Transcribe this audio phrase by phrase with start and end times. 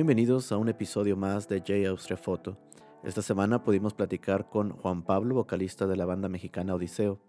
[0.00, 2.56] Bienvenidos a un episodio más de J Austria Photo.
[3.04, 7.20] Esta semana pudimos platicar con Juan Pablo, vocalista de la banda mexicana Odiseo,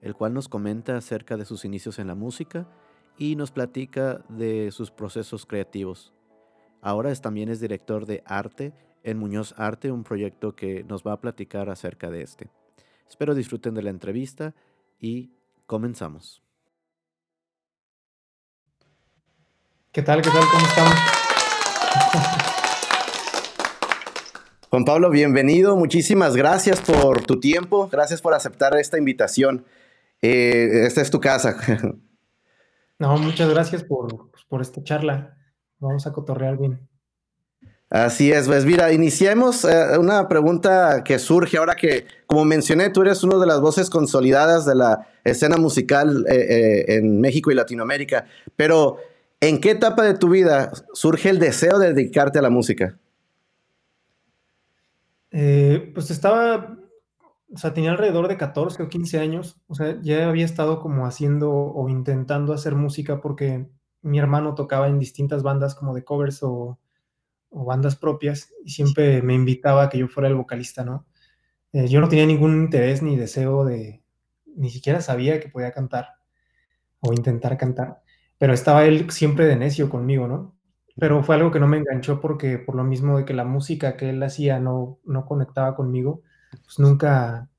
[0.00, 2.66] el cual nos comenta acerca de sus inicios en la música
[3.18, 6.14] y nos platica de sus procesos creativos.
[6.80, 8.72] Ahora también es director de arte
[9.02, 12.48] en Muñoz Arte, un proyecto que nos va a platicar acerca de este.
[13.06, 14.54] Espero disfruten de la entrevista
[14.98, 15.34] y
[15.66, 16.42] comenzamos.
[19.92, 20.22] ¿Qué tal?
[20.22, 20.44] ¿Qué tal?
[20.50, 21.19] ¿Cómo están?
[24.70, 25.76] Juan Pablo, bienvenido.
[25.76, 27.88] Muchísimas gracias por tu tiempo.
[27.90, 29.64] Gracias por aceptar esta invitación.
[30.22, 31.56] Eh, esta es tu casa.
[33.00, 35.34] No, muchas gracias por, pues, por esta charla.
[35.78, 36.86] Vamos a cotorrear bien.
[37.88, 43.00] Así es, pues mira, iniciemos eh, una pregunta que surge ahora que, como mencioné, tú
[43.00, 48.26] eres una de las voces consolidadas de la escena musical eh, en México y Latinoamérica,
[48.54, 48.98] pero
[49.40, 52.98] ¿en qué etapa de tu vida surge el deseo de dedicarte a la música?
[55.94, 56.76] pues estaba
[57.52, 61.06] o sea, tenía alrededor de 14 o 15 años, o sea, ya había estado como
[61.06, 63.66] haciendo o intentando hacer música porque
[64.02, 66.78] mi hermano tocaba en distintas bandas como de covers o,
[67.52, 71.04] bandas propias y siempre me invitaba a que yo fuera el vocalista, ¿no?
[71.72, 74.04] Eh, yo no tenía ningún interés ni deseo de,
[74.46, 76.10] ni siquiera sabía que podía cantar
[77.00, 78.02] o intentar cantar,
[78.40, 80.56] pero estaba él siempre de necio conmigo, ¿no?
[80.96, 83.98] Pero fue algo que no me enganchó porque por lo mismo de que la música
[83.98, 87.50] que él hacía no, no conectaba conmigo pues nunca,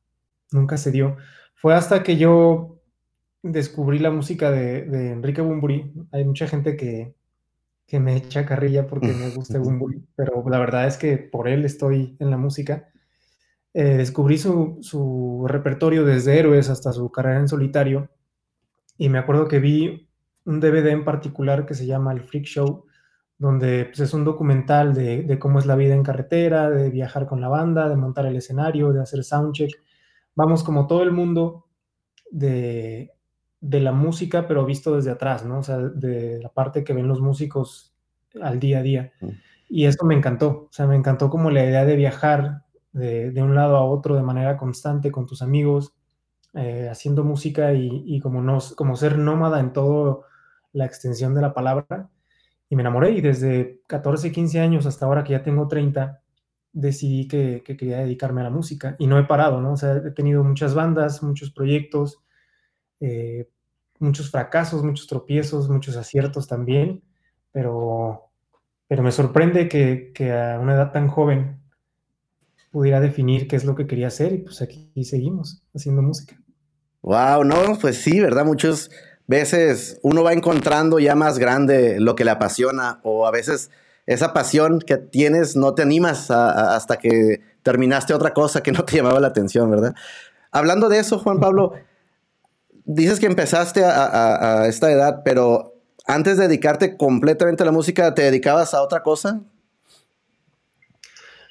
[0.52, 1.18] nunca se dio.
[1.54, 2.82] Fue hasta que yo
[3.44, 5.94] descubrí la música de, Enrique Bumburi.
[6.12, 7.14] Hay mucha gente que,
[8.00, 12.16] me echa carrilla porque me gusta Bumburi, pero la verdad es que por él estoy
[12.20, 12.90] en la música.
[13.74, 18.10] Eh, descubrí su, su, repertorio desde Héroes hasta su carrera en solitario
[18.98, 20.11] y me acuerdo que vi
[20.46, 22.86] un DVD en particular que se llama El Freak Show,
[23.38, 27.42] donde pues, es un documental de, cómo es la vida en carretera, de viajar con
[27.42, 29.72] la banda, de montar el escenario, de hacer soundcheck.
[30.36, 31.66] Vamos como todo el mundo
[32.30, 33.12] de,
[33.62, 35.60] la música, pero visto desde atrás, ¿no?
[35.60, 37.96] O sea, de la parte que ven los músicos
[38.42, 39.14] al día a día.
[39.22, 39.30] Mm.
[39.70, 43.56] Y eso me encantó, o sea, me encantó como la idea de viajar de, un
[43.56, 45.96] lado a otro de manera constante con tus amigos,
[46.54, 50.20] eh, haciendo música y, y, como, no, como ser nómada en toda
[50.74, 52.10] la extensión de la palabra
[52.70, 56.22] y me enamoré y desde 14, 15 años hasta ahora que ya tengo 30,
[56.74, 59.74] decidí que, quería dedicarme a la música y no he parado, ¿no?
[59.74, 62.24] O sea, he tenido muchas bandas, muchos proyectos,
[63.00, 63.50] eh,
[64.00, 67.04] muchos fracasos, muchos tropiezos, muchos aciertos también,
[67.52, 68.32] pero,
[68.88, 71.60] pero me sorprende que, que a una edad tan joven
[72.72, 76.42] pudiera definir qué es lo que quería hacer y pues aquí seguimos haciendo música.
[77.02, 78.46] Wow, no, pues sí, ¿verdad?
[78.46, 78.90] Muchos
[79.32, 83.72] veces uno va encontrando ya más grande lo que le apasiona o a veces
[84.06, 88.98] esa pasión que tienes no te animas hasta que terminaste otra cosa que no te
[88.98, 89.96] llamaba la atención, ¿verdad?
[90.52, 91.74] Hablando de eso, Juan Pablo,
[92.84, 95.76] dices que empezaste a, esta edad, pero
[96.06, 99.42] antes de dedicarte completamente a la música, ¿te dedicabas a otra cosa?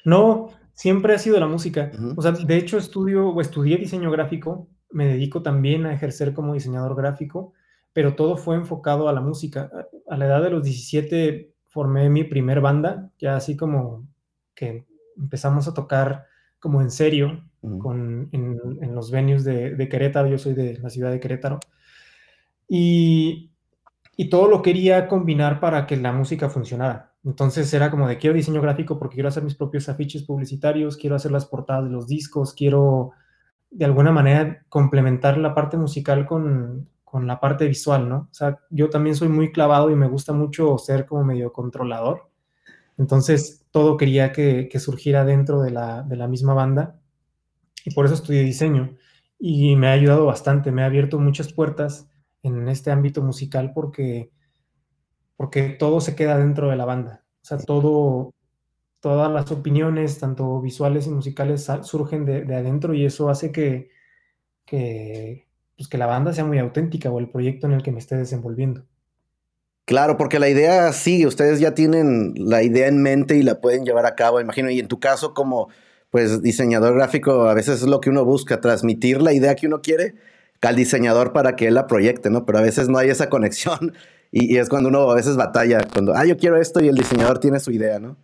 [0.05, 1.91] No, siempre ha sido la música.
[2.15, 6.53] O sea, de hecho estudio o estudié diseño gráfico, me dedico también a ejercer como
[6.53, 7.53] diseñador gráfico
[7.93, 9.69] pero todo fue enfocado a la música.
[10.09, 14.07] A la edad de los 17 formé mi primer banda, ya así como
[14.53, 14.85] que
[15.17, 16.25] empezamos a tocar
[16.59, 17.43] como en serio
[17.79, 21.59] con, en, los venues de, Querétaro, yo soy de la ciudad de Querétaro,
[22.67, 23.51] y,
[24.15, 27.13] y todo lo quería combinar para que la música funcionara.
[27.23, 31.15] Entonces era como de quiero diseño gráfico porque quiero hacer mis propios afiches publicitarios, quiero
[31.15, 33.11] hacer las portadas de los discos, quiero
[33.69, 38.29] de alguna manera complementar la parte musical con, con la parte visual, ¿no?
[38.31, 42.29] O sea, yo también soy muy clavado y me gusta mucho ser como medio controlador.
[42.97, 47.01] Entonces, todo quería que, surgiera dentro de la, misma banda
[47.83, 48.95] y por eso estudié diseño.
[49.37, 52.07] Y me ha ayudado bastante, me ha abierto muchas puertas
[52.43, 54.31] en este ámbito musical porque,
[55.35, 57.25] porque todo se queda dentro de la banda.
[57.41, 58.33] O sea, todo,
[59.01, 63.89] todas las opiniones, tanto visuales y musicales, surgen de, de adentro y eso hace que,
[64.65, 65.50] que,
[65.81, 68.15] pues, que la banda sea muy auténtica o el proyecto en el que me esté
[68.15, 68.85] desenvolviendo.
[69.85, 73.83] Claro, porque la idea sí, ustedes ya tienen la idea en mente y la pueden
[73.83, 74.69] llevar a cabo, imagino.
[74.69, 75.69] Y en tu caso, como
[76.11, 79.81] pues diseñador gráfico, a veces es lo que uno busca, transmitir la idea que uno
[79.81, 80.13] quiere
[80.61, 82.45] al diseñador para que él la proyecte, ¿no?
[82.45, 83.93] Pero a veces no hay esa conexión
[84.31, 87.39] y, es cuando uno a veces batalla, cuando, ah, yo quiero esto y el diseñador
[87.39, 88.17] tiene su idea, ¿no?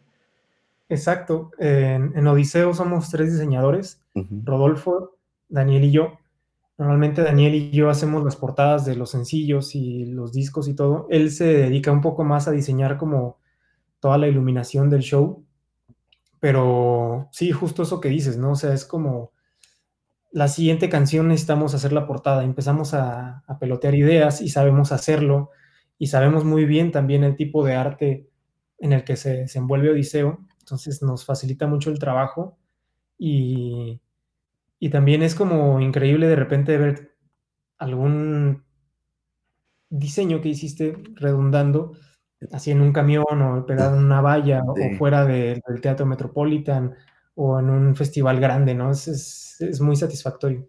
[0.89, 1.49] Exacto.
[1.57, 5.17] En, Odiseo somos tres diseñadores, Rodolfo,
[5.49, 6.19] Daniel y yo.
[6.77, 11.07] Normalmente Daniel y yo hacemos las portadas de los sencillos y los discos y todo.
[11.09, 13.39] Él se dedica un poco más a diseñar como
[13.99, 15.43] toda la iluminación del show.
[16.39, 18.51] Pero sí, justo eso que dices, ¿no?
[18.51, 19.31] O sea, es como
[20.31, 22.43] la siguiente canción necesitamos hacer la portada.
[22.43, 25.49] Empezamos a, pelotear ideas y sabemos hacerlo
[25.97, 28.29] y sabemos muy bien también el tipo de arte
[28.77, 30.45] en el que se, se envuelve Odiseo.
[30.59, 32.55] Entonces nos facilita mucho el trabajo
[33.17, 33.99] y,
[34.79, 37.15] y también es como increíble de repente ver
[37.77, 38.63] algún
[39.89, 41.93] diseño que hiciste redundando
[42.51, 46.95] así en un camión o pegado en una valla o fuera del Teatro Metropolitan
[47.35, 48.91] o en un festival grande, ¿no?
[48.91, 50.67] Es, es, muy satisfactorio.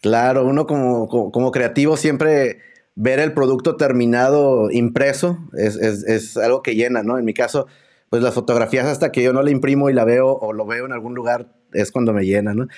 [0.00, 2.58] Claro, uno como, como, creativo siempre
[2.94, 7.18] ver el producto terminado impreso es, es, es, algo que llena, ¿no?
[7.18, 7.66] En mi caso,
[8.10, 10.84] pues las fotografías hasta que yo no la imprimo y la veo o lo veo
[10.84, 12.68] en algún lugar es cuando me llena, ¿no?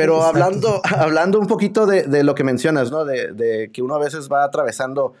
[0.00, 3.04] Pero hablando, hablando un poquito de, de, lo que mencionas, ¿no?
[3.04, 5.12] De, de, que uno a veces va atravesando,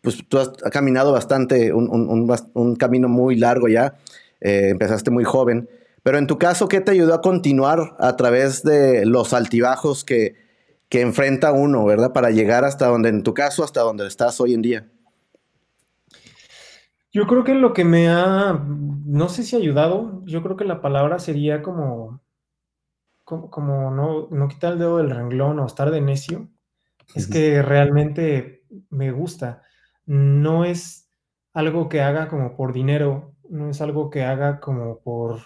[0.00, 3.96] pues tú has caminado bastante, un, un, un camino muy largo ya,
[4.40, 5.68] eh, empezaste muy joven,
[6.04, 10.36] pero en tu caso, ¿qué te ayudó a continuar a través de los altibajos que,
[10.88, 12.12] que enfrenta uno, ¿verdad?
[12.12, 14.88] Para llegar hasta donde, en tu caso, hasta donde estás hoy en día.
[17.12, 20.64] Yo creo que lo que me ha, no sé si ha ayudado, yo creo que
[20.64, 21.62] la palabra sería
[23.28, 26.48] como como, no, no, quitar el dedo del renglón o estar de necio,
[27.14, 29.60] es que realmente me gusta.
[30.06, 31.10] No es
[31.52, 35.40] algo que haga como por dinero, no es algo que haga como por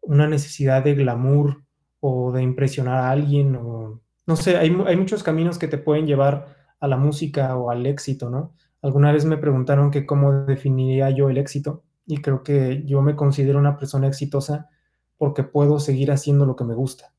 [0.00, 1.64] una necesidad de glamour
[2.00, 6.06] o de impresionar a alguien o no sé, hay, hay muchos caminos que te pueden
[6.06, 8.54] llevar a la música o al éxito, ¿no?
[8.80, 13.16] Alguna vez me preguntaron que cómo definiría yo el éxito y creo que yo me
[13.16, 14.70] considero una persona exitosa
[15.18, 17.14] porque puedo seguir haciendo lo que me gusta.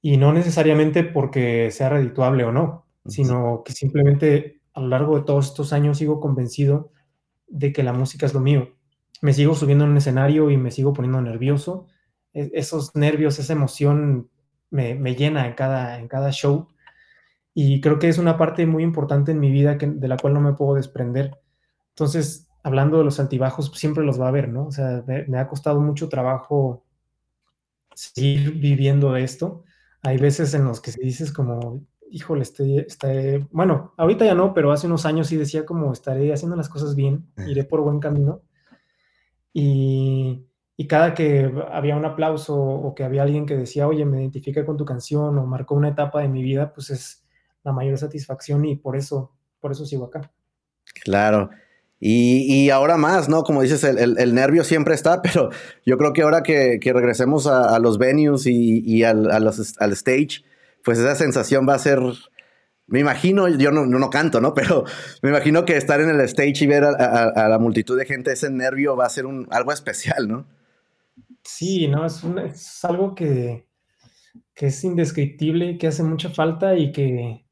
[0.00, 5.24] Y no necesariamente porque sea redituable o no, sino que simplemente a lo largo de
[5.24, 6.92] todos estos años sigo convencido
[7.48, 8.76] de que la música es lo mío.
[9.22, 11.86] Me sigo subiendo en un escenario y me sigo poniendo nervioso.
[12.32, 14.30] E-, esos nervios, esa emoción
[14.70, 16.68] me, llena en cada, en cada show.
[17.54, 20.34] Y creo que es una parte muy importante en mi vida que, de la cual
[20.34, 21.38] no me puedo desprender.
[21.90, 24.66] Entonces, hablando de los altibajos, siempre los va a haber, ¿no?
[24.66, 26.85] O sea, me ha costado mucho trabajo
[27.96, 29.64] seguir viviendo de esto.
[30.02, 34.70] Hay veces en los que se dices como, híjole, estoy, bueno, ahorita ya no, pero
[34.70, 38.42] hace unos años sí decía como, estaré haciendo las cosas bien, iré por buen camino.
[39.52, 40.46] Y,
[40.76, 44.64] y cada que había un aplauso o que había alguien que decía, oye, me identifica
[44.66, 47.26] con tu canción o marcó una etapa de mi vida, pues es
[47.64, 50.30] la mayor satisfacción y por eso, por eso sigo acá.
[51.02, 51.50] Claro.
[51.98, 53.42] Y, ahora más, ¿no?
[53.42, 55.50] Como dices, el, nervio siempre está, pero
[55.84, 60.44] yo creo que ahora que, regresemos a, los venues y, al, al, stage,
[60.84, 62.00] pues esa sensación va a ser,
[62.86, 64.54] me imagino, yo no, no, canto, ¿no?
[64.54, 64.84] Pero
[65.22, 68.50] me imagino que estar en el stage y ver a, la multitud de gente, ese
[68.50, 70.46] nervio va a ser un, algo especial, ¿no?
[71.42, 72.04] Sí, ¿no?
[72.04, 73.66] Es, es algo que,
[74.54, 77.45] que es indescriptible, que hace mucha falta y que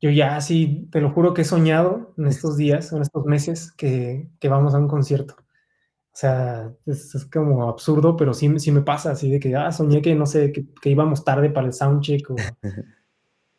[0.00, 3.72] yo ya sí, te lo juro que he soñado en estos días, en estos meses,
[3.72, 5.34] que, que vamos a un concierto.
[5.38, 10.02] O sea, es, como absurdo, pero sí, sí me pasa, así de que, ah, soñé
[10.02, 12.30] que, no sé, que, que íbamos tarde para el soundcheck.
[12.30, 12.36] O...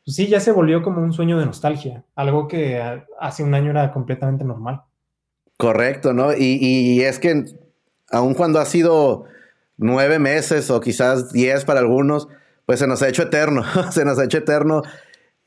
[0.05, 2.81] Pues sí, ya se volvió como un sueño de nostalgia, algo que
[3.19, 4.81] hace un año era completamente normal.
[5.57, 6.33] Correcto, ¿no?
[6.33, 7.45] Y, y es que
[8.09, 9.25] aun cuando ha sido
[9.77, 12.27] nueve meses o quizás diez para algunos,
[12.65, 14.81] pues se nos ha hecho eterno, se nos ha hecho eterno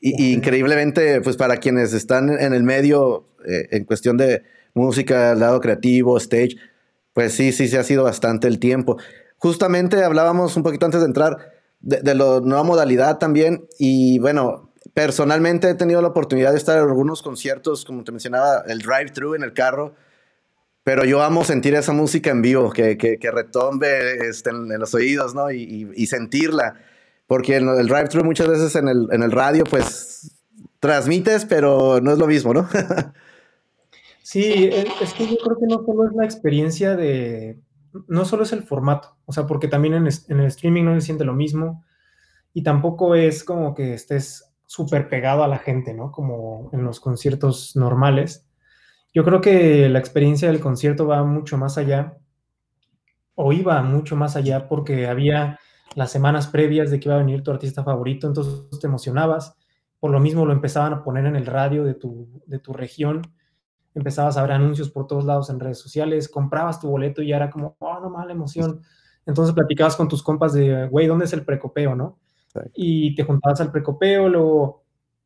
[0.05, 4.43] y, increíblemente, pues para quienes están en el medio, eh, en cuestión de
[4.73, 6.57] música, lado creativo, stage,
[7.13, 8.97] pues sí, sí, se ha sido bastante el tiempo.
[9.37, 14.73] Justamente hablábamos un poquito antes de entrar de, de la nueva modalidad también y bueno,
[14.93, 19.35] personalmente he tenido la oportunidad de estar en algunos conciertos, como te mencionaba, el drive-thru
[19.35, 19.95] en el carro,
[20.83, 24.93] pero yo amo sentir esa música en vivo, que, que, que retombe este, en, los
[24.93, 25.49] oídos, ¿no?
[25.49, 26.75] Y, y, y sentirla.
[27.27, 30.35] Porque el, drive-thru muchas veces en el, en el radio, pues
[30.79, 32.67] transmites, pero no es lo mismo, ¿no?
[34.21, 34.69] sí,
[35.01, 37.61] es que yo creo que no solo es la experiencia de,
[38.07, 41.01] no solo es el formato, o sea, porque también en, en el streaming no se
[41.05, 41.83] siente lo mismo
[42.53, 46.11] y tampoco es como que estés súper pegado a la gente, ¿no?
[46.11, 48.47] Como en los conciertos normales.
[49.13, 52.17] Yo creo que la experiencia del concierto va mucho más allá,
[53.35, 55.59] o iba mucho más allá, porque había
[55.95, 59.55] las semanas previas de que iba a venir tu artista favorito, entonces te emocionabas.
[59.99, 63.21] Por lo mismo lo empezaban a poner en el radio de tu, de tu región,
[63.95, 67.37] empezabas a ver anuncios por todos lados en redes sociales, comprabas tu boleto y ya
[67.37, 68.81] era como, oh, no mala emoción.
[69.25, 72.19] Entonces platicabas con tus compas de, güey, ¿dónde es el precopeo, no?
[72.75, 74.83] Y te juntabas al precopeo, luego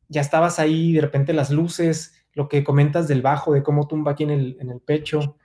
[0.08, 4.12] ya estabas ahí, de repente las luces, lo que comentas del bajo, de cómo tumba
[4.12, 5.36] aquí en el, en el pecho,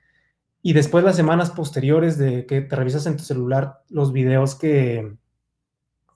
[0.63, 5.17] y después las semanas posteriores de que te revisas en tu celular los videos que,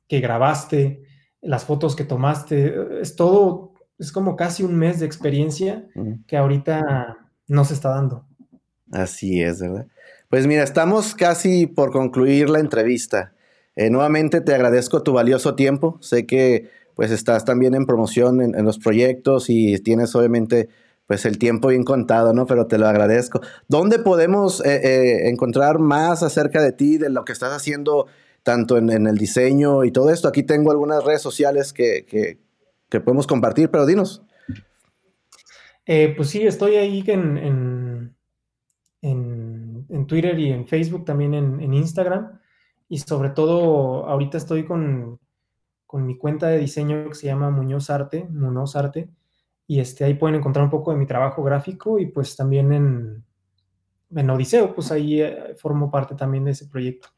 [0.08, 1.04] que grabaste,
[1.42, 5.86] las fotos que tomaste, es todo, es como casi un mes de experiencia
[6.26, 8.26] que ahorita no se está dando.
[8.92, 9.88] Así es, ¿verdad?
[10.30, 13.34] Pues mira, estamos casi por concluir la entrevista.
[13.76, 15.98] Eh, nuevamente te agradezco tu valioso tiempo.
[16.02, 20.68] Sé que pues estás también en promoción en, los proyectos y tienes obviamente
[21.08, 22.46] pues el tiempo bien contado, ¿no?
[22.46, 23.42] Pero te lo agradezco.
[23.68, 28.08] ¿Dónde podemos eh, eh, encontrar más acerca de ti, de lo que estás haciendo
[28.44, 30.28] tanto en, el diseño y todo esto?
[30.28, 34.22] Aquí tengo algunas redes sociales que, que, podemos compartir, pero dinos.
[35.86, 38.14] pues sí, estoy ahí en,
[39.02, 42.40] en, Twitter y en Facebook, también en Instagram.
[42.90, 45.20] Y sobre todo, ahorita estoy con,
[45.88, 49.10] con mi cuenta de diseño que se llama Muñoz Arte, Muñoz Arte,
[49.68, 53.24] y este, ahí pueden encontrar un poco de mi trabajo gráfico y pues también en,
[54.16, 57.10] en Odiseo, pues ahí eh, formo parte también de ese proyecto.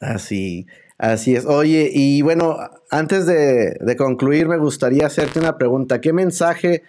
[0.00, 0.66] Así,
[0.98, 1.46] así es.
[1.46, 2.58] Oye, y bueno,
[2.90, 6.00] antes de, de concluir, me gustaría hacerte una pregunta.
[6.00, 6.82] ¿Qué mensaje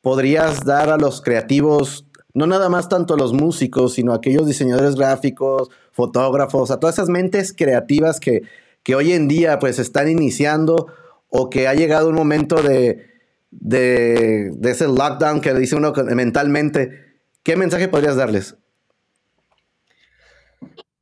[0.00, 4.46] podrías dar a los creativos, no nada más tanto a los músicos, sino a aquellos
[4.46, 8.42] diseñadores gráficos, fotógrafos, a todas esas mentes creativas que,
[8.84, 10.86] que hoy en día pues están iniciando
[11.30, 13.13] o que ha llegado un momento de,
[13.60, 18.56] de, ese lockdown que dice uno mentalmente, ¿qué mensaje podrías darles?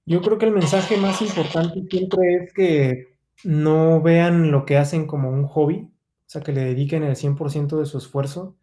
[0.04, 5.06] Yo creo que el mensaje más importante siempre es que no vean lo que hacen
[5.06, 8.56] como un hobby, o sea, que le dediquen el 100% de su esfuerzo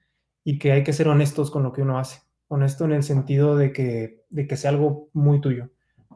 [0.43, 2.21] y que hay que ser honestos con lo que uno hace.
[2.47, 5.69] Honesto en el sentido de que, de que sea algo muy tuyo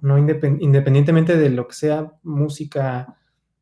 [0.03, 3.17] no independientemente de lo que sea música,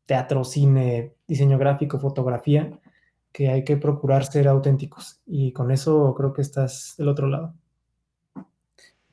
[0.06, 2.80] teatro, cine, diseño gráfico, fotografía,
[3.32, 5.20] que hay que procurar ser auténticos.
[5.26, 7.54] Y con eso creo que estás del otro lado.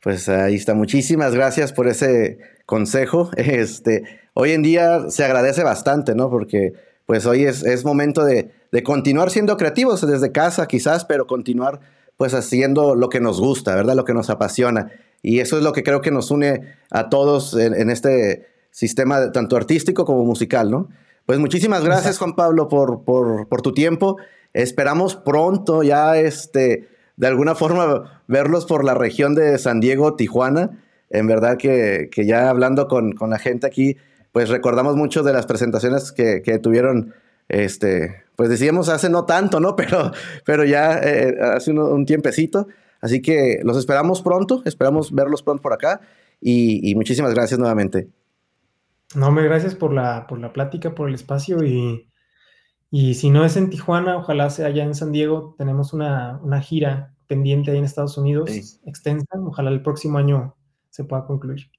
[0.01, 0.73] Pues ahí está.
[0.73, 3.31] Muchísimas gracias por ese consejo.
[3.37, 6.29] Este, hoy en día se agradece bastante, ¿no?
[6.29, 6.73] Porque
[7.05, 11.79] pues hoy es, momento de, de, continuar siendo creativos desde casa quizás, pero continuar
[12.17, 13.95] pues haciendo lo que nos gusta, ¿verdad?
[13.95, 14.91] Lo que nos apasiona.
[15.21, 19.57] Y eso es lo que creo que nos une a todos en, este sistema tanto
[19.57, 20.89] artístico como musical, ¿no?
[21.29, 24.17] Pues muchísimas gracias, Juan Pablo, por, por, tu tiempo.
[24.53, 30.83] Esperamos pronto ya, este, de alguna forma, verlos por la región de San Diego, Tijuana.
[31.11, 33.95] En verdad que, ya hablando con, la gente aquí,
[34.31, 37.13] pues recordamos mucho de las presentaciones que, tuvieron,
[37.47, 39.75] este, pues decíamos hace no tanto, ¿no?
[39.75, 40.11] Pero,
[40.45, 42.67] pero ya eh, hace un tiempecito.
[43.01, 46.01] Así que los esperamos pronto, esperamos verlos pronto por acá
[46.41, 48.07] y, muchísimas gracias nuevamente.
[49.15, 52.05] No, me gracias por la, por la plática, por el espacio y,
[52.91, 55.55] si no es en Tijuana, ojalá sea allá en San Diego.
[55.57, 58.49] Tenemos una, gira pendiente ahí en Estados Unidos,
[58.85, 59.27] extensa.
[59.39, 60.55] Ojalá el próximo año
[60.89, 61.71] se pueda concluir.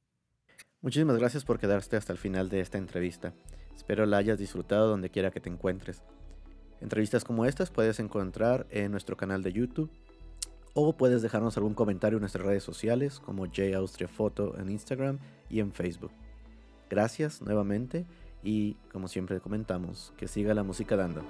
[0.83, 3.33] Muchísimas gracias por quedarte hasta el final de esta entrevista.
[3.77, 6.03] Espero la hayas disfrutado donde quiera que te encuentres.
[6.81, 9.91] Entrevistas como estas puedes encontrar en nuestro canal de YouTube
[10.75, 13.47] o puedes dejarnos algún comentario en nuestras redes sociales como
[14.09, 15.19] Photo en Instagram
[15.49, 16.13] y en Facebook.
[16.91, 18.05] Gracias nuevamente
[18.43, 21.23] y como siempre comentamos, que siga la música dando.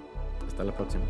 [0.48, 1.04] Hasta la próxima.